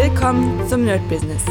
[0.00, 1.42] Willkommen zum Nerd Business.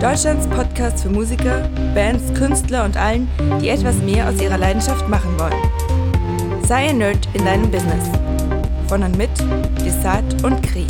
[0.00, 3.28] Deutschlands Podcast für Musiker, Bands, Künstler und allen,
[3.60, 6.62] die etwas mehr aus ihrer Leidenschaft machen wollen.
[6.64, 8.04] Sei ein Nerd in deinem Business.
[8.86, 9.30] Von und mit
[9.84, 10.86] Desart und Kri.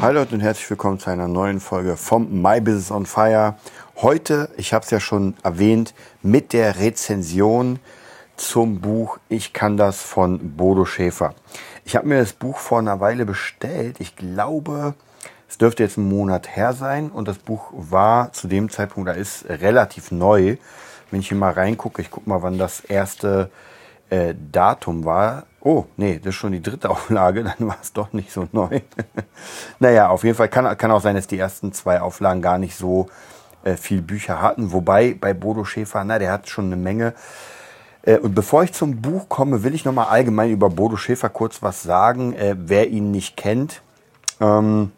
[0.00, 3.54] Hallo Leute und herzlich willkommen zu einer neuen Folge vom My Business on Fire.
[3.98, 7.78] Heute, ich habe es ja schon erwähnt, mit der Rezension
[8.34, 11.36] zum Buch Ich kann das von Bodo Schäfer.
[11.84, 14.00] Ich habe mir das Buch vor einer Weile bestellt.
[14.00, 14.96] Ich glaube,
[15.52, 19.12] es dürfte jetzt ein Monat her sein und das Buch war zu dem Zeitpunkt, da
[19.12, 20.56] ist relativ neu.
[21.10, 23.50] Wenn ich hier mal reingucke, ich gucke mal, wann das erste
[24.08, 25.44] äh, Datum war.
[25.60, 28.80] Oh, nee, das ist schon die dritte Auflage, dann war es doch nicht so neu.
[29.78, 32.74] naja, auf jeden Fall kann, kann auch sein, dass die ersten zwei Auflagen gar nicht
[32.74, 33.10] so
[33.62, 34.72] äh, viel Bücher hatten.
[34.72, 37.12] Wobei bei Bodo Schäfer, na, der hat schon eine Menge.
[38.00, 41.62] Äh, und bevor ich zum Buch komme, will ich nochmal allgemein über Bodo Schäfer kurz
[41.62, 42.32] was sagen.
[42.32, 43.82] Äh, wer ihn nicht kennt,
[44.40, 44.92] ähm,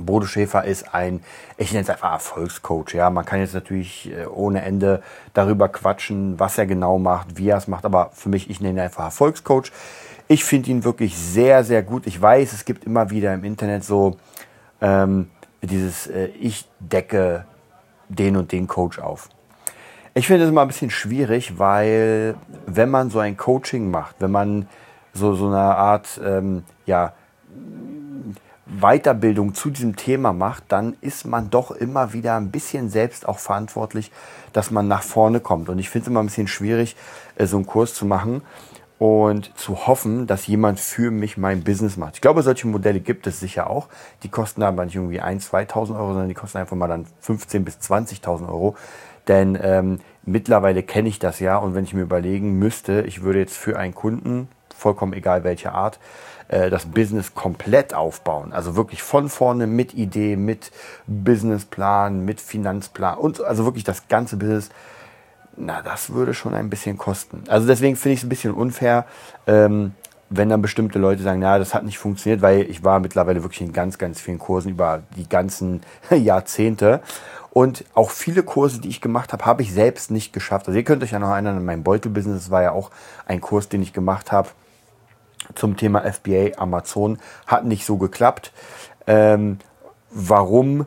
[0.00, 1.22] Bodo Schäfer ist ein,
[1.56, 2.94] ich nenne es einfach Erfolgscoach.
[2.94, 7.48] Ja, man kann jetzt natürlich äh, ohne Ende darüber quatschen, was er genau macht, wie
[7.48, 7.84] er es macht.
[7.84, 9.70] Aber für mich, ich nenne ihn einfach Erfolgscoach.
[10.26, 12.06] Ich finde ihn wirklich sehr, sehr gut.
[12.06, 14.16] Ich weiß, es gibt immer wieder im Internet so
[14.80, 15.30] ähm,
[15.62, 17.44] dieses, äh, ich decke
[18.08, 19.28] den und den Coach auf.
[20.14, 24.30] Ich finde es immer ein bisschen schwierig, weil wenn man so ein Coaching macht, wenn
[24.30, 24.68] man
[25.12, 27.14] so, so eine Art, ähm, ja,
[28.66, 33.38] Weiterbildung zu diesem Thema macht, dann ist man doch immer wieder ein bisschen selbst auch
[33.38, 34.10] verantwortlich,
[34.52, 35.68] dass man nach vorne kommt.
[35.68, 36.96] Und ich finde es immer ein bisschen schwierig,
[37.36, 38.42] äh, so einen Kurs zu machen
[38.98, 42.14] und zu hoffen, dass jemand für mich mein Business macht.
[42.14, 43.88] Ich glaube, solche Modelle gibt es sicher auch.
[44.22, 47.60] Die kosten aber nicht irgendwie 1.000, 2.000 Euro, sondern die kosten einfach mal dann 15.000
[47.60, 48.76] bis 20.000 Euro.
[49.28, 53.40] Denn ähm, mittlerweile kenne ich das ja und wenn ich mir überlegen müsste, ich würde
[53.40, 55.98] jetzt für einen Kunden, vollkommen egal welche Art,
[56.48, 58.52] äh, das Business komplett aufbauen.
[58.52, 60.70] Also wirklich von vorne mit Idee, mit
[61.06, 64.70] Businessplan, mit Finanzplan und also wirklich das ganze Business.
[65.56, 67.44] Na, das würde schon ein bisschen kosten.
[67.48, 69.06] Also deswegen finde ich es ein bisschen unfair,
[69.46, 69.92] ähm,
[70.28, 73.60] wenn dann bestimmte Leute sagen, ja, das hat nicht funktioniert, weil ich war mittlerweile wirklich
[73.60, 77.00] in ganz, ganz vielen Kursen über die ganzen Jahrzehnte.
[77.52, 80.66] Und auch viele Kurse, die ich gemacht habe, habe ich selbst nicht geschafft.
[80.66, 82.90] Also ihr könnt euch ja noch erinnern, mein Beutelbusiness war ja auch
[83.26, 84.48] ein Kurs, den ich gemacht habe
[85.54, 87.18] zum Thema FBA Amazon.
[87.46, 88.52] Hat nicht so geklappt.
[89.06, 89.58] Ähm,
[90.10, 90.86] warum?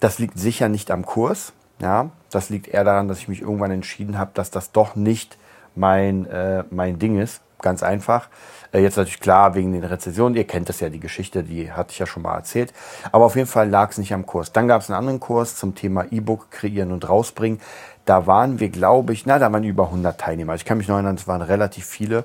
[0.00, 1.52] Das liegt sicher nicht am Kurs.
[1.80, 5.38] Ja, das liegt eher daran, dass ich mich irgendwann entschieden habe, dass das doch nicht
[5.74, 7.40] mein, äh, mein Ding ist.
[7.60, 8.28] Ganz einfach.
[8.72, 10.36] Äh, jetzt natürlich klar wegen den Rezessionen.
[10.36, 12.72] Ihr kennt das ja, die Geschichte, die hatte ich ja schon mal erzählt.
[13.10, 14.52] Aber auf jeden Fall lag es nicht am Kurs.
[14.52, 17.60] Dann gab es einen anderen Kurs zum Thema E-Book kreieren und rausbringen.
[18.04, 20.54] Da waren wir, glaube ich, na, da waren über 100 Teilnehmer.
[20.54, 22.24] Ich kann mich noch erinnern, es waren relativ viele.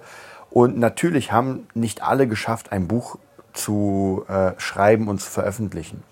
[0.53, 3.17] Und natürlich haben nicht alle geschafft, ein Buch
[3.53, 6.03] zu äh, schreiben und zu veröffentlichen.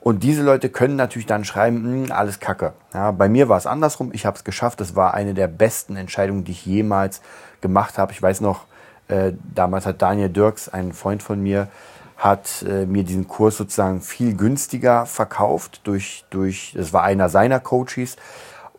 [0.00, 2.72] Und diese Leute können natürlich dann schreiben, hm, alles Kacke.
[2.94, 4.12] Ja, bei mir war es andersrum.
[4.14, 4.80] Ich habe es geschafft.
[4.80, 7.20] Das war eine der besten Entscheidungen, die ich jemals
[7.60, 8.12] gemacht habe.
[8.12, 8.64] Ich weiß noch,
[9.08, 11.68] äh, damals hat Daniel Dirks, ein Freund von mir,
[12.16, 17.60] hat äh, mir diesen Kurs sozusagen viel günstiger verkauft durch, durch, das war einer seiner
[17.60, 18.16] Coaches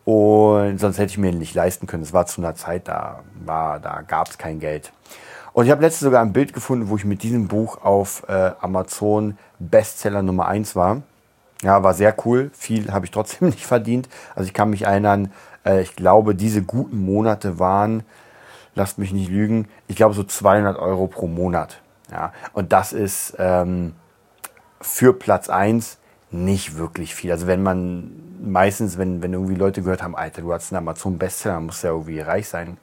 [0.08, 2.02] und sonst hätte ich mir nicht leisten können.
[2.02, 4.90] Es war zu einer Zeit, da, war, da gab es kein Geld.
[5.52, 8.52] Und ich habe letztens sogar ein Bild gefunden, wo ich mit diesem Buch auf äh,
[8.62, 11.02] Amazon Bestseller Nummer 1 war.
[11.62, 12.50] Ja, war sehr cool.
[12.54, 14.08] Viel habe ich trotzdem nicht verdient.
[14.34, 15.30] Also ich kann mich erinnern,
[15.62, 18.02] äh, ich glaube, diese guten Monate waren,
[18.74, 21.82] lasst mich nicht lügen, ich glaube so 200 Euro pro Monat.
[22.10, 23.94] Ja, und das ist ähm,
[24.80, 25.98] für Platz 1
[26.30, 27.32] nicht wirklich viel.
[27.32, 28.10] Also wenn man
[28.42, 32.20] meistens, wenn, wenn irgendwie Leute gehört haben, Alter, du hast einen Amazon-Bestseller, muss ja irgendwie
[32.20, 32.76] reich sein.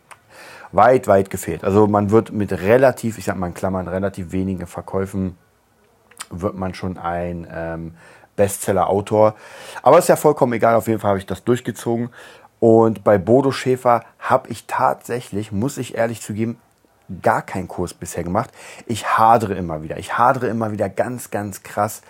[0.72, 1.64] Weit, weit gefehlt.
[1.64, 5.38] Also man wird mit relativ, ich sag mal in Klammern, relativ wenigen Verkäufen,
[6.30, 7.94] wird man schon ein ähm,
[8.36, 9.36] Bestseller-Autor.
[9.84, 12.10] Aber ist ja vollkommen egal, auf jeden Fall habe ich das durchgezogen.
[12.60, 16.58] Und bei Bodo Schäfer habe ich tatsächlich, muss ich ehrlich zugeben,
[17.22, 18.50] gar keinen Kurs bisher gemacht.
[18.88, 19.98] Ich hadere immer wieder.
[19.98, 22.02] Ich hadere immer wieder ganz, ganz krass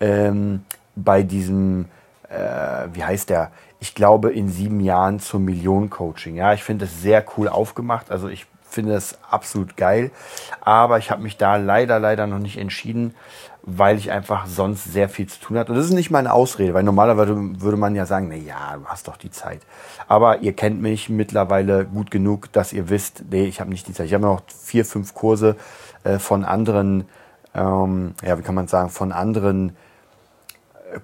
[0.00, 0.64] ähm,
[1.04, 1.86] bei diesem,
[2.28, 3.50] äh, wie heißt der?
[3.78, 6.36] Ich glaube, in sieben Jahren zum Million-Coaching.
[6.36, 8.10] Ja, ich finde das sehr cool aufgemacht.
[8.10, 10.10] Also ich finde es absolut geil.
[10.60, 13.14] Aber ich habe mich da leider, leider noch nicht entschieden,
[13.62, 15.72] weil ich einfach sonst sehr viel zu tun hatte.
[15.72, 18.86] Und das ist nicht meine Ausrede, weil normalerweise würde man ja sagen, na ja, du
[18.86, 19.60] hast doch die Zeit.
[20.08, 23.92] Aber ihr kennt mich mittlerweile gut genug, dass ihr wisst, nee, ich habe nicht die
[23.92, 24.06] Zeit.
[24.06, 25.56] Ich habe noch vier, fünf Kurse
[26.04, 27.06] äh, von anderen,
[27.54, 29.76] ähm, ja, wie kann man sagen, von anderen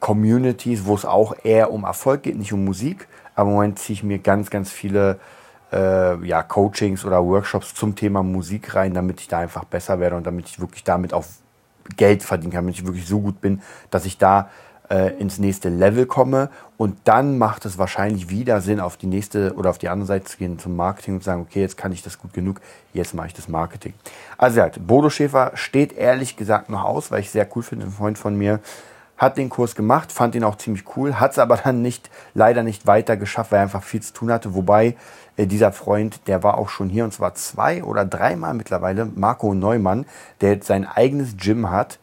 [0.00, 3.08] Communities, wo es auch eher um Erfolg geht, nicht um Musik.
[3.34, 5.18] Aber im Moment ziehe ich mir ganz, ganz viele
[5.72, 10.16] äh, ja, Coachings oder Workshops zum Thema Musik rein, damit ich da einfach besser werde
[10.16, 11.24] und damit ich wirklich damit auch
[11.96, 14.50] Geld verdienen kann, wenn ich wirklich so gut bin, dass ich da
[14.90, 16.50] äh, ins nächste Level komme.
[16.76, 20.24] Und dann macht es wahrscheinlich wieder Sinn, auf die nächste oder auf die andere Seite
[20.26, 22.60] zu gehen zum Marketing und zu sagen, okay, jetzt kann ich das gut genug,
[22.92, 23.94] jetzt mache ich das Marketing.
[24.38, 27.92] Also ja, Bodo Schäfer steht ehrlich gesagt noch aus, weil ich sehr cool finde, ein
[27.92, 28.60] Freund von mir
[29.16, 32.62] hat den Kurs gemacht, fand ihn auch ziemlich cool, hat es aber dann nicht, leider
[32.62, 34.54] nicht weiter geschafft, weil er einfach viel zu tun hatte.
[34.54, 34.96] Wobei
[35.36, 39.54] äh, dieser Freund, der war auch schon hier und zwar zwei oder dreimal mittlerweile, Marco
[39.54, 40.06] Neumann,
[40.40, 41.98] der jetzt sein eigenes Gym hat,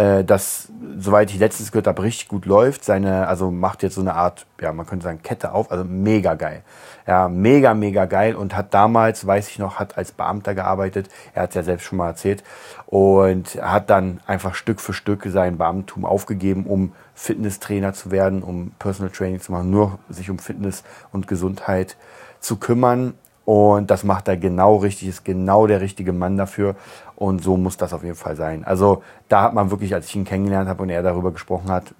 [0.00, 0.68] äh, das,
[0.98, 2.84] soweit ich letztens gehört habe, richtig gut läuft.
[2.84, 6.34] Seine, also macht jetzt so eine Art, ja, man könnte sagen, Kette auf, also mega
[6.34, 6.62] geil.
[7.06, 11.10] Ja, mega, mega geil und hat damals, weiß ich noch, hat als Beamter gearbeitet.
[11.34, 12.42] Er hat es ja selbst schon mal erzählt
[12.86, 18.72] und hat dann einfach Stück für Stück sein Beamtum aufgegeben, um Fitnesstrainer zu werden, um
[18.78, 20.82] Personal Training zu machen, nur sich um Fitness
[21.12, 21.96] und Gesundheit
[22.38, 23.14] zu kümmern.
[23.50, 26.76] Und das macht er genau richtig, ist genau der richtige Mann dafür.
[27.16, 28.64] Und so muss das auf jeden Fall sein.
[28.64, 31.92] Also da hat man wirklich, als ich ihn kennengelernt habe und er darüber gesprochen hat,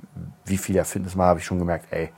[0.44, 2.10] wie viel er Fitness macht, habe ich schon gemerkt, ey,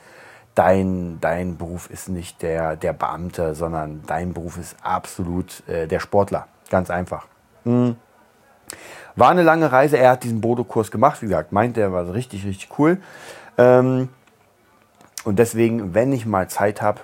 [0.55, 6.01] dein, dein Beruf ist nicht der, der Beamte, sondern dein Beruf ist absolut äh, der
[6.01, 6.47] Sportler.
[6.69, 7.25] Ganz einfach.
[7.65, 7.97] Mhm.
[9.17, 9.97] War eine lange Reise.
[9.97, 11.23] Er hat diesen Bodo-Kurs gemacht.
[11.23, 12.99] Wie gesagt, meint er war richtig, richtig cool.
[13.57, 14.11] Ähm,
[15.25, 17.01] und deswegen, wenn ich mal Zeit habe,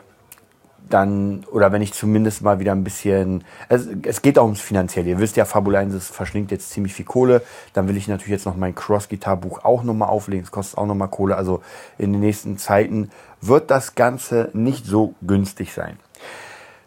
[0.89, 5.11] dann, oder wenn ich zumindest mal wieder ein bisschen, es, es geht auch ums Finanzielle.
[5.11, 7.43] Ihr wisst ja, Fabulensis verschlingt jetzt ziemlich viel Kohle.
[7.75, 10.45] Dann will ich natürlich jetzt noch mein Cross-Gitar-Buch auch nochmal auflegen.
[10.45, 11.37] Es kostet auch nochmal Kohle.
[11.37, 11.63] Also
[11.99, 13.11] in den nächsten Zeiten
[13.41, 15.99] wird das Ganze nicht so günstig sein.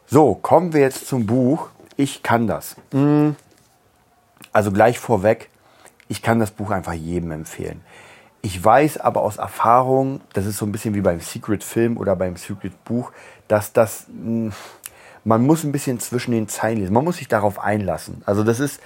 [0.08, 1.70] So, kommen wir jetzt zum Buch.
[1.96, 2.76] Ich kann das.
[2.92, 3.36] Hm.
[4.52, 5.50] Also gleich vorweg,
[6.10, 7.82] ich kann das Buch einfach jedem empfehlen.
[8.44, 12.16] Ich weiß aber aus Erfahrung, das ist so ein bisschen wie beim Secret Film oder
[12.16, 13.12] beim Secret Buch,
[13.48, 14.52] dass das, hm,
[15.24, 16.94] man muss ein bisschen zwischen den Zeilen lesen.
[16.94, 18.24] Man muss sich darauf einlassen.
[18.26, 18.82] Also das ist,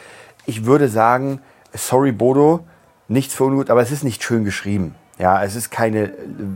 [0.46, 1.40] ich würde sagen,
[1.74, 2.66] sorry Bodo,
[3.08, 4.96] nichts für ungut, aber es ist nicht schön geschrieben.
[5.18, 6.12] Ja, es ist keine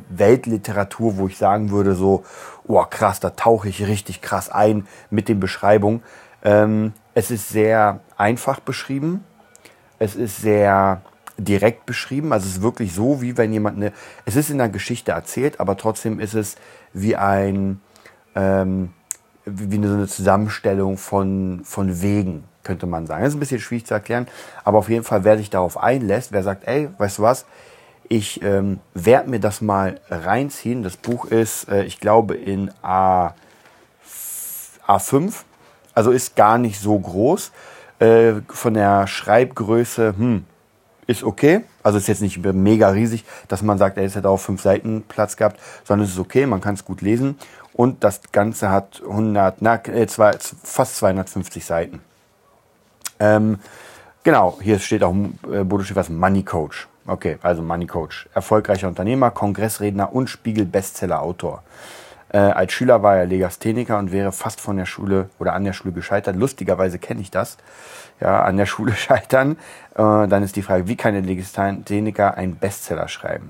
[0.10, 2.26] Weltliteratur, wo ich sagen würde so,
[2.68, 6.04] oh krass, da tauche ich richtig krass ein mit den Beschreibungen.
[6.44, 9.24] Ähm, es ist sehr einfach beschrieben.
[9.98, 11.02] Es ist sehr
[11.40, 12.34] direkt beschrieben.
[12.34, 13.94] Also es ist wirklich so, wie wenn jemand eine,
[14.26, 16.56] es ist in der Geschichte erzählt, aber trotzdem ist es
[16.94, 17.82] wie ein,
[18.36, 18.90] ähm,
[19.46, 23.24] wie eine, so eine Zusammenstellung von, von Wegen, könnte man sagen.
[23.24, 24.28] Das ist ein bisschen schwierig zu erklären,
[24.64, 27.46] aber auf jeden Fall, wer sich darauf einlässt, wer sagt, ey, weißt du was,
[28.10, 30.82] ich ähm, werde mir das mal reinziehen.
[30.82, 33.34] Das Buch ist, äh, ich glaube, in A,
[34.88, 35.44] A5,
[35.94, 37.52] also ist gar nicht so groß.
[38.00, 40.46] Äh, von der Schreibgröße, hm,
[41.10, 41.62] ist okay.
[41.82, 45.36] Also ist jetzt nicht mega riesig, dass man sagt, er hätte auch fünf Seiten Platz
[45.36, 47.36] gehabt, sondern es ist okay, man kann es gut lesen.
[47.74, 50.34] Und das Ganze hat 100, na, äh, zwei,
[50.64, 52.02] fast 250 Seiten.
[53.20, 53.58] Ähm,
[54.24, 55.16] genau, hier steht auch
[55.52, 56.88] äh, Bodo Schiffers Money Coach.
[57.08, 58.30] Okay, also Money Coach.
[58.36, 61.64] Erfolgreicher Unternehmer, Kongressredner und Spiegel-Bestseller-Autor.
[62.32, 65.74] Äh, als Schüler war er Legastheniker und wäre fast von der Schule oder an der
[65.74, 66.36] Schule gescheitert.
[66.36, 67.58] Lustigerweise kenne ich das.
[68.20, 69.54] Ja, an der Schule scheitern.
[69.96, 73.50] Äh, dann ist die Frage, wie kann ein Legastheniker einen Bestseller schreiben?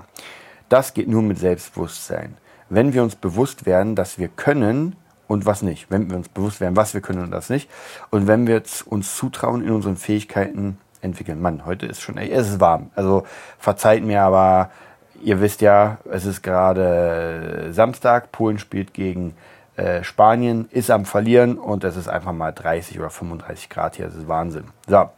[0.68, 2.36] Das geht nur mit Selbstbewusstsein.
[2.68, 5.90] Wenn wir uns bewusst werden, dass wir können und was nicht.
[5.90, 7.68] Wenn wir uns bewusst werden, was wir können und was nicht.
[8.10, 11.40] Und wenn wir uns zutrauen, in unseren Fähigkeiten entwickeln.
[11.40, 12.90] Mann, heute ist schon, es ist warm.
[12.94, 13.24] Also
[13.58, 14.70] verzeiht mir, aber
[15.20, 19.34] Ihr wisst ja, es ist gerade Samstag, Polen spielt gegen
[19.76, 24.06] äh, Spanien, ist am Verlieren und es ist einfach mal 30 oder 35 Grad hier.
[24.06, 24.64] Das ist Wahnsinn.
[24.86, 25.10] So,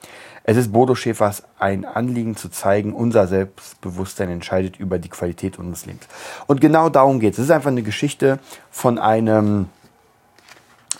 [0.44, 5.87] es ist Bodo Schäfers ein Anliegen zu zeigen, unser Selbstbewusstsein entscheidet über die Qualität unseres
[5.87, 6.09] Lebens.
[6.47, 7.38] Und genau darum geht es.
[7.38, 8.40] Es ist einfach eine Geschichte
[8.71, 9.68] von einem,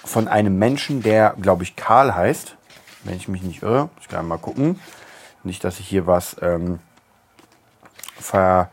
[0.05, 2.57] von einem Menschen, der, glaube ich, Karl heißt.
[3.05, 3.91] Wenn ich mich nicht irre.
[4.01, 4.79] Ich kann mal gucken.
[5.43, 6.79] Nicht, dass ich hier was ähm,
[8.19, 8.71] ver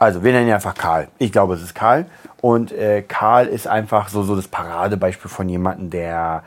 [0.00, 1.08] also wir nennen ihn einfach Karl.
[1.18, 2.06] Ich glaube, es ist Karl.
[2.40, 6.42] Und äh, Karl ist einfach so, so das Paradebeispiel von jemandem, der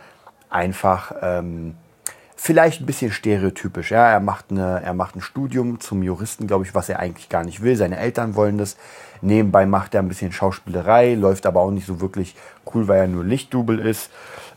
[0.50, 1.76] einfach ähm,
[2.36, 3.92] vielleicht ein bisschen stereotypisch.
[3.92, 7.30] Ja, er macht eine, er macht ein Studium zum Juristen, glaube ich, was er eigentlich
[7.30, 7.76] gar nicht will.
[7.76, 8.76] Seine Eltern wollen das.
[9.22, 12.36] Nebenbei macht er ein bisschen Schauspielerei, läuft aber auch nicht so wirklich
[12.74, 14.10] cool, weil er nur Lichtdubel ist.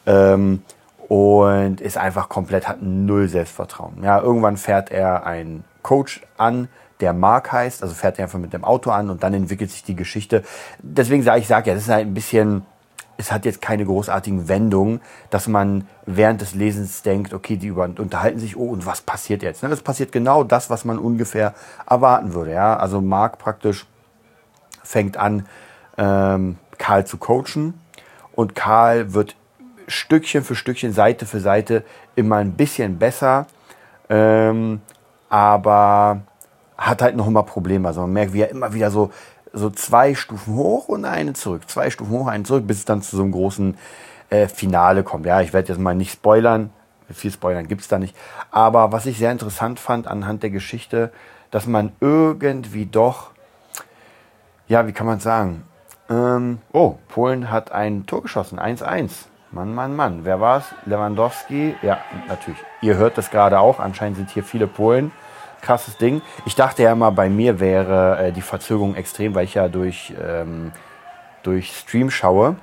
[0.07, 0.63] Ähm,
[1.09, 4.03] und ist einfach komplett, hat null Selbstvertrauen.
[4.03, 6.69] Ja, irgendwann fährt er einen Coach an,
[7.01, 9.85] der Mark heißt, also fährt er einfach mit dem Auto an und dann entwickelt sich
[9.85, 10.43] die Geschichte.
[10.79, 12.65] Deswegen sage ich, sage ja, das ist halt ein bisschen,
[13.19, 15.01] es hat jetzt keine großartigen Wendungen,
[15.31, 19.43] dass man während des Lesens denkt, okay, die über, unterhalten sich, oh, und was passiert
[19.43, 19.63] jetzt?
[19.63, 21.55] Ne, das passiert genau das, was man ungefähr
[21.89, 22.53] erwarten würde.
[22.53, 22.77] Ja?
[22.77, 23.87] Also Mark praktisch
[24.83, 25.47] fängt an,
[25.99, 27.75] ähm, Karl zu coachen
[28.35, 29.35] und Karl wird
[29.89, 31.85] Stückchen für Stückchen, Seite für Seite
[32.17, 33.47] immer ein bisschen besser.
[34.09, 34.81] Ähm,
[35.29, 36.23] aber
[36.79, 37.89] hat halt noch immer Probleme.
[37.89, 39.11] Also man merkt, wie er immer wieder so,
[39.53, 43.03] so zwei Stufen hoch und eine zurück, zwei Stufen hoch, eine zurück, bis es dann
[43.03, 43.77] zu so einem großen
[44.31, 45.27] äh, Finale kommt.
[45.27, 46.71] Ja, ich werde jetzt mal nicht spoilern,
[47.11, 48.17] viel Spoilern gibt es da nicht.
[48.51, 51.13] Aber was ich sehr interessant fand anhand der Geschichte,
[51.51, 53.31] dass man irgendwie doch,
[54.69, 55.63] ja, wie kann man sagen,
[56.11, 59.11] ähm, oh, Polen hat ein Tor geschossen, 1-1.
[59.53, 60.25] Mann, Mann, Mann.
[60.25, 60.65] Wer war es?
[60.85, 61.77] Lewandowski?
[61.81, 62.59] Ja, natürlich.
[62.83, 63.79] Ihr hört das gerade auch.
[63.79, 65.13] Anscheinend sind hier viele Polen.
[65.61, 66.23] Krasses Ding.
[66.45, 70.15] Ich dachte ja immer, bei mir wäre äh, die Verzögerung extrem, weil ich ja durch,
[70.23, 70.73] ähm,
[71.43, 72.57] durch Stream schaue.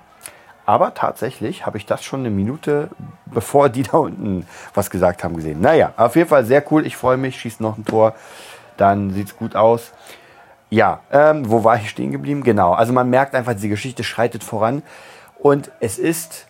[0.66, 2.90] Aber tatsächlich habe ich das schon eine Minute,
[3.26, 5.62] bevor die da unten was gesagt haben, gesehen.
[5.62, 6.86] Naja, auf jeden Fall sehr cool.
[6.86, 7.40] Ich freue mich.
[7.40, 8.16] Schießt noch ein Tor.
[8.78, 9.92] Dann sieht es gut aus.
[10.70, 12.44] Ja, ähm, wo war ich stehen geblieben?
[12.44, 12.74] Genau.
[12.74, 14.82] Also man merkt einfach, diese Geschichte schreitet voran.
[15.38, 16.48] Und es ist,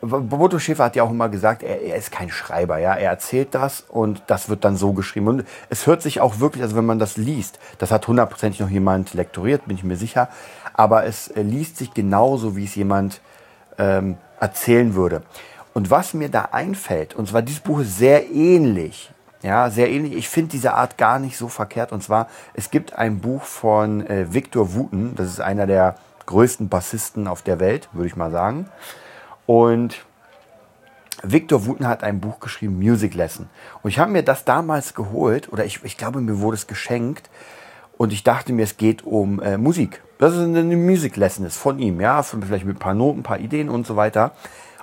[0.00, 2.94] Boboto Schäfer hat ja auch immer gesagt, er, er, ist kein Schreiber, ja.
[2.94, 5.28] Er erzählt das und das wird dann so geschrieben.
[5.28, 8.70] Und es hört sich auch wirklich, also wenn man das liest, das hat hundertprozentig noch
[8.70, 10.28] jemand lektoriert, bin ich mir sicher.
[10.74, 13.20] Aber es äh, liest sich genauso, wie es jemand
[13.76, 15.22] ähm, erzählen würde.
[15.74, 19.10] Und was mir da einfällt, und zwar dieses Buch ist sehr ähnlich,
[19.42, 20.14] ja, sehr ähnlich.
[20.14, 21.92] Ich finde diese Art gar nicht so verkehrt.
[21.92, 26.68] Und zwar, es gibt ein Buch von äh, Victor Wooten, das ist einer der größten
[26.68, 28.68] Bassisten auf der Welt, würde ich mal sagen.
[29.48, 30.04] Und
[31.22, 33.48] Victor Wooten hat ein Buch geschrieben, Music Lesson.
[33.82, 37.30] Und ich habe mir das damals geholt, oder ich, ich glaube, mir wurde es geschenkt.
[37.96, 40.02] Und ich dachte mir, es geht um äh, Musik.
[40.18, 43.22] Das ist eine Music Lesson ist von ihm, ja, vielleicht mit ein paar Noten, ein
[43.22, 44.32] paar Ideen und so weiter.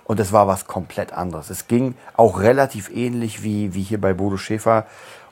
[0.03, 1.51] Und es war was komplett anderes.
[1.51, 4.87] Es ging auch relativ ähnlich wie, wie hier bei Bodo Schäfer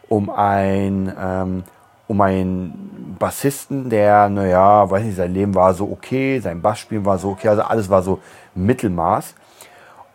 [0.09, 1.63] um ein, ähm,
[2.07, 7.17] um einen Bassisten, der, naja, weiß nicht, sein Leben war so okay, sein Bassspielen war
[7.17, 8.19] so okay, also alles war so
[8.55, 9.36] Mittelmaß.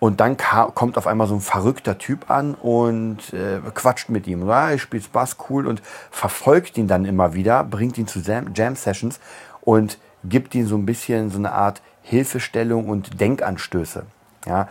[0.00, 4.28] Und dann kam, kommt auf einmal so ein verrückter Typ an und äh, quatscht mit
[4.28, 4.47] ihm.
[4.47, 9.18] Ja, ich spiele Bass cool und verfolgt ihn dann immer wieder, bringt ihn zu Jam-Sessions
[9.61, 14.07] und gibt ihm so ein bisschen so eine Art Hilfestellung und Denkanstöße.
[14.47, 14.68] Ja.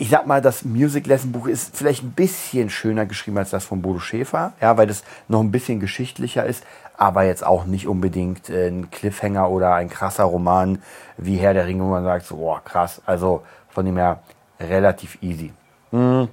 [0.00, 3.66] Ich sag mal, das Music Lesson Buch ist vielleicht ein bisschen schöner geschrieben als das
[3.66, 6.64] von Bodo Schäfer, ja, weil das noch ein bisschen geschichtlicher ist,
[6.96, 10.80] aber jetzt auch nicht unbedingt äh, ein Cliffhanger oder ein krasser Roman
[11.18, 13.02] wie Herr der Ringe, wo man sagt, so, boah, krass.
[13.04, 14.20] Also von dem her
[14.58, 15.52] relativ easy.
[15.90, 16.28] Mhm.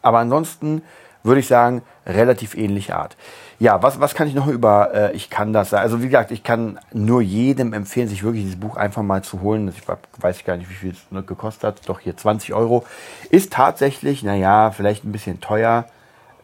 [0.00, 0.82] Aber ansonsten
[1.22, 3.16] würde ich sagen, relativ ähnliche Art.
[3.58, 5.84] Ja, was, was kann ich noch über äh, Ich kann das sagen?
[5.84, 9.40] Also wie gesagt, ich kann nur jedem empfehlen, sich wirklich dieses Buch einfach mal zu
[9.40, 9.68] holen.
[9.68, 9.82] Ich
[10.20, 11.88] weiß gar nicht, wie viel es gekostet hat.
[11.88, 12.84] Doch hier 20 Euro.
[13.30, 15.84] Ist tatsächlich, naja, vielleicht ein bisschen teuer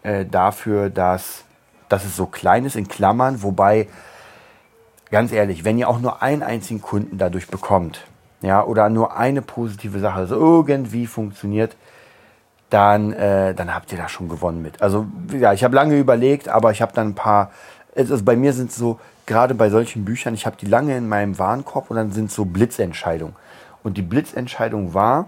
[0.02, 1.44] äh, dafür, dass,
[1.88, 3.42] dass es so klein ist, in Klammern.
[3.42, 3.88] Wobei,
[5.10, 8.06] ganz ehrlich, wenn ihr auch nur einen einzigen Kunden dadurch bekommt,
[8.40, 11.76] ja, oder nur eine positive Sache, also irgendwie funktioniert,
[12.70, 14.82] dann, äh, dann habt ihr da schon gewonnen mit.
[14.82, 17.50] Also ja, ich habe lange überlegt, aber ich habe dann ein paar,
[17.96, 21.38] also bei mir sind so, gerade bei solchen Büchern, ich habe die lange in meinem
[21.38, 23.36] Warenkorb und dann sind so Blitzentscheidungen.
[23.82, 25.26] Und die Blitzentscheidung war,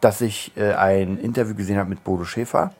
[0.00, 2.72] dass ich äh, ein Interview gesehen habe mit Bodo Schäfer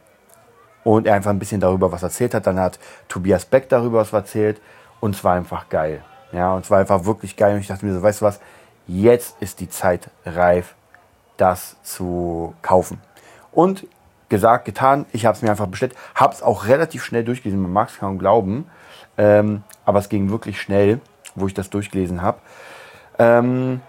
[0.85, 2.47] und er einfach ein bisschen darüber was erzählt hat.
[2.47, 4.61] Dann hat Tobias Beck darüber was erzählt
[5.01, 6.03] und es war einfach geil.
[6.33, 7.55] Ja, und es war einfach wirklich geil.
[7.55, 8.41] Und ich dachte mir so, weißt du was,
[8.87, 10.75] jetzt ist die Zeit reif,
[11.37, 13.01] das zu kaufen.
[13.53, 13.87] Und
[14.29, 17.73] gesagt, getan, ich habe es mir einfach bestellt, habe es auch relativ schnell durchgelesen, man
[17.73, 18.67] mag es kaum glauben,
[19.19, 21.01] ähm, aber es ging wirklich schnell,
[21.35, 22.39] wo ich das durchgelesen habe.
[23.19, 23.81] Ähm,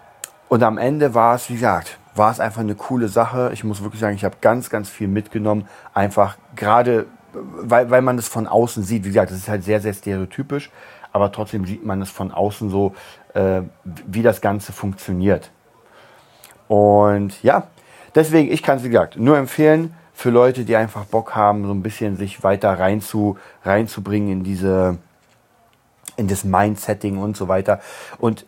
[0.50, 3.52] und am Ende war es, wie gesagt, war es einfach eine coole Sache.
[3.54, 5.68] Ich muss wirklich sagen, ich habe ganz, ganz viel mitgenommen.
[5.94, 9.06] Einfach gerade, weil, weil man es von außen sieht.
[9.06, 10.70] Wie gesagt, das ist halt sehr, sehr stereotypisch,
[11.14, 12.94] aber trotzdem sieht man es von außen so,
[13.34, 15.52] äh, wie das Ganze funktioniert.
[16.68, 17.68] Und ja,
[18.16, 21.74] deswegen, ich kann es, wie gesagt, nur empfehlen für Leute, die einfach Bock haben, so
[21.74, 24.98] ein bisschen sich weiter rein zu, reinzubringen in diese,
[26.18, 27.80] in das Mindsetting und so weiter.
[28.20, 28.46] Und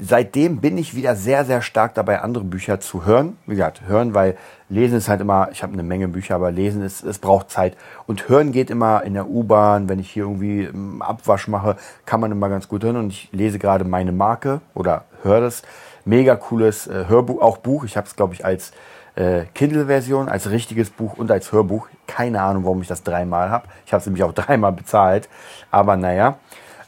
[0.00, 3.36] seitdem bin ich wieder sehr, sehr stark dabei, andere Bücher zu hören.
[3.46, 4.36] Wie gesagt, hören, weil
[4.68, 7.76] lesen ist halt immer, ich habe eine Menge Bücher, aber lesen ist, es braucht Zeit.
[8.06, 10.68] Und hören geht immer in der U-Bahn, wenn ich hier irgendwie
[11.00, 11.76] Abwasch mache,
[12.06, 12.96] kann man immer ganz gut hören.
[12.96, 15.62] Und ich lese gerade meine Marke oder höre das.
[16.04, 17.84] Mega cooles äh, Hörbuch, auch Buch.
[17.84, 18.72] Ich habe es, glaube ich, als
[19.14, 21.88] äh, Kindle-Version, als richtiges Buch und als Hörbuch.
[22.06, 23.68] Keine Ahnung, warum ich das dreimal habe.
[23.86, 25.28] Ich habe es nämlich auch dreimal bezahlt.
[25.70, 26.38] Aber naja.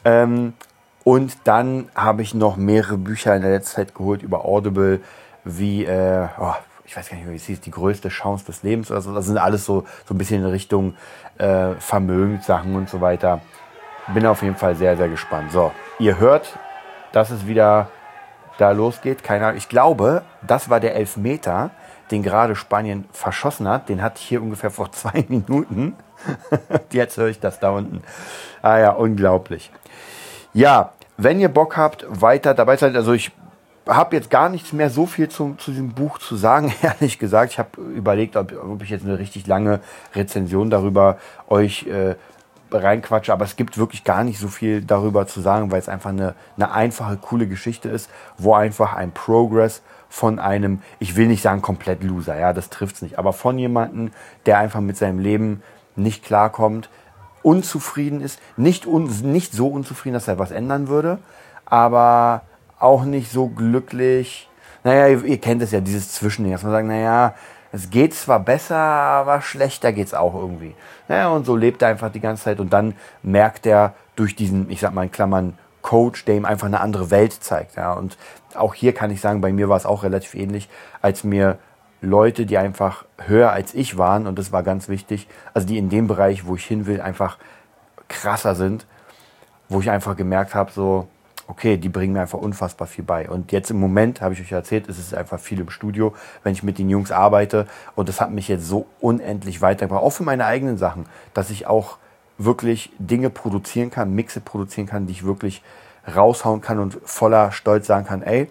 [0.03, 0.53] Ähm,
[1.03, 5.01] und dann habe ich noch mehrere Bücher in der letzten Zeit geholt über Audible,
[5.43, 6.53] wie, äh, oh,
[6.83, 9.13] ich weiß gar nicht, wie es hieß, die größte Chance des Lebens oder so.
[9.13, 10.95] Das sind alles so, so ein bisschen in Richtung
[11.37, 13.41] äh, Vermögenssachen und so weiter.
[14.13, 15.51] Bin auf jeden Fall sehr, sehr gespannt.
[15.51, 16.57] So, ihr hört,
[17.11, 17.89] dass es wieder
[18.57, 19.23] da losgeht.
[19.23, 19.57] Keine Ahnung.
[19.57, 21.71] Ich glaube, das war der Elfmeter
[22.11, 23.89] den gerade Spanien verschossen hat.
[23.89, 25.95] Den hatte ich hier ungefähr vor zwei Minuten.
[26.91, 28.01] Jetzt höre ich das da unten.
[28.61, 29.71] Ah ja, unglaublich.
[30.53, 33.31] Ja, wenn ihr Bock habt, weiter dabei seid, also ich
[33.87, 37.51] habe jetzt gar nichts mehr so viel zu, zu diesem Buch zu sagen, ehrlich gesagt.
[37.51, 39.81] Ich habe überlegt, ob, ob, ich jetzt eine richtig lange
[40.15, 42.15] Rezension darüber euch äh,
[42.71, 46.09] reinquatsche, aber es gibt wirklich gar nicht so viel darüber zu sagen, weil es einfach
[46.09, 51.41] eine, eine einfache, coole Geschichte ist, wo einfach ein Progress von einem, ich will nicht
[51.41, 54.11] sagen komplett Loser, ja, das trifft es nicht, aber von jemandem,
[54.45, 55.61] der einfach mit seinem Leben
[55.95, 56.89] nicht klarkommt,
[57.43, 61.19] unzufrieden ist, nicht, un, nicht so unzufrieden, dass er was ändern würde,
[61.65, 62.41] aber
[62.79, 64.49] auch nicht so glücklich.
[64.83, 67.35] Naja, ihr, ihr kennt es ja, dieses Zwischending, dass man sagt, naja,
[67.75, 70.73] es geht zwar besser, aber schlechter geht es auch irgendwie.
[71.09, 74.69] Naja, und so lebt er einfach die ganze Zeit und dann merkt er durch diesen,
[74.71, 77.75] ich sag mal in Klammern, Coach, der ihm einfach eine andere Welt zeigt.
[77.75, 77.93] Ja.
[77.93, 78.17] Und
[78.55, 80.69] auch hier kann ich sagen, bei mir war es auch relativ ähnlich,
[81.01, 81.59] als mir
[82.01, 85.89] Leute, die einfach höher als ich waren, und das war ganz wichtig, also die in
[85.89, 87.37] dem Bereich, wo ich hin will, einfach
[88.07, 88.87] krasser sind,
[89.67, 91.07] wo ich einfach gemerkt habe, so,
[91.47, 93.29] okay, die bringen mir einfach unfassbar viel bei.
[93.29, 96.53] Und jetzt im Moment, habe ich euch erzählt, ist es einfach viel im Studio, wenn
[96.53, 97.67] ich mit den Jungs arbeite.
[97.95, 101.67] Und das hat mich jetzt so unendlich weitergebracht, auch für meine eigenen Sachen, dass ich
[101.67, 101.97] auch
[102.37, 105.61] wirklich Dinge produzieren kann, Mixe produzieren kann, die ich wirklich
[106.13, 108.49] raushauen kann und voller Stolz sagen kann, ey,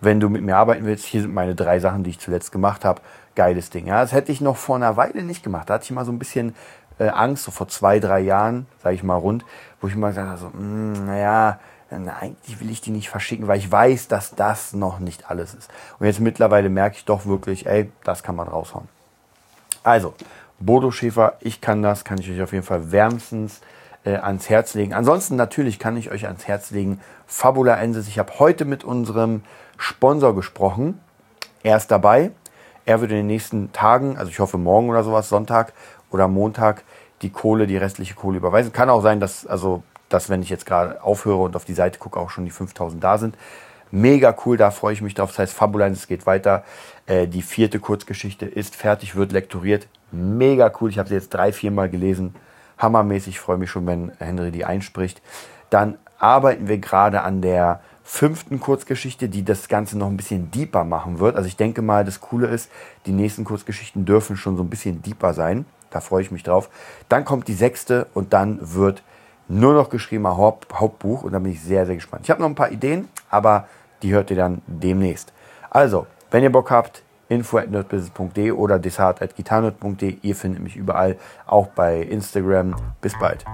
[0.00, 2.84] wenn du mit mir arbeiten willst, hier sind meine drei Sachen, die ich zuletzt gemacht
[2.84, 3.02] habe.
[3.34, 3.86] Geiles Ding.
[3.86, 5.68] Ja, das hätte ich noch vor einer Weile nicht gemacht.
[5.68, 6.54] Da hatte ich mal so ein bisschen
[6.98, 9.44] äh, Angst, so vor zwei, drei Jahren, sage ich mal rund,
[9.80, 11.58] wo ich immer gesagt habe, so, mh, hm, naja,
[11.90, 15.70] eigentlich will ich die nicht verschicken, weil ich weiß, dass das noch nicht alles ist.
[15.98, 18.88] Und jetzt mittlerweile merke ich doch wirklich, ey, das kann man raushauen.
[19.82, 20.14] Also,
[20.58, 23.60] Bodo Schäfer, ich kann das, kann ich euch auf jeden Fall wärmstens
[24.04, 24.94] äh, ans Herz legen.
[24.94, 28.08] Ansonsten natürlich kann ich euch ans Herz legen, Fabula Ensis.
[28.08, 29.42] Ich habe heute mit unserem
[29.78, 31.00] Sponsor gesprochen.
[31.62, 32.30] Er ist dabei.
[32.84, 35.72] Er wird in den nächsten Tagen, also ich hoffe morgen oder sowas, Sonntag
[36.10, 36.82] oder Montag,
[37.22, 38.72] die Kohle, die restliche Kohle überweisen.
[38.72, 41.98] Kann auch sein, dass, also, dass wenn ich jetzt gerade aufhöre und auf die Seite
[41.98, 43.36] gucke, auch schon die 5000 da sind.
[43.90, 45.30] Mega cool, da freue ich mich drauf.
[45.30, 46.64] Das heißt, Fabulence, es geht weiter.
[47.06, 49.88] Äh, die vierte Kurzgeschichte ist fertig, wird lektoriert.
[50.12, 52.34] Mega cool, ich habe sie jetzt drei, vier Mal gelesen.
[52.78, 55.22] Hammermäßig, ich freue mich schon, wenn Henry die einspricht.
[55.70, 60.84] Dann arbeiten wir gerade an der fünften Kurzgeschichte, die das Ganze noch ein bisschen deeper
[60.84, 61.36] machen wird.
[61.36, 62.70] Also ich denke mal, das Coole ist,
[63.06, 65.64] die nächsten Kurzgeschichten dürfen schon so ein bisschen deeper sein.
[65.90, 66.70] Da freue ich mich drauf.
[67.08, 69.02] Dann kommt die sechste und dann wird
[69.50, 72.22] nur noch geschriebener Haupt Hauptbuch und da bin ich sehr, sehr gespannt.
[72.24, 73.66] Ich habe noch ein paar Ideen, aber
[74.02, 75.32] die hört ihr dann demnächst.
[75.68, 80.18] Also, wenn ihr Bock habt, info.nerdbusiness.de oder desart.gitarnerd.de.
[80.22, 82.74] Ihr findet mich überall, auch bei Instagram.
[83.00, 83.44] Bis bald.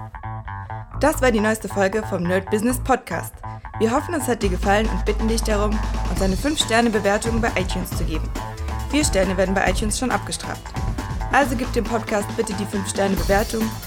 [0.99, 3.33] Das war die neueste Folge vom Nerd Business Podcast.
[3.79, 5.77] Wir hoffen, es hat dir gefallen und bitten dich darum,
[6.09, 8.27] uns eine 5-Sterne-Bewertung bei iTunes zu geben.
[8.89, 10.63] Vier Sterne werden bei iTunes schon abgestraft.
[11.31, 13.86] Also gib dem Podcast bitte die 5-Sterne-Bewertung und